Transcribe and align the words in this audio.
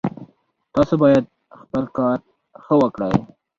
تاسو 0.73 0.93
باید 1.03 1.23
خپل 1.61 1.83
کار 1.97 2.17
ښه 2.63 2.75
وکړئ 2.81 3.15